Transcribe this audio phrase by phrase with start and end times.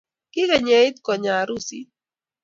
[0.33, 1.89] ki kenyeitkonya arusiit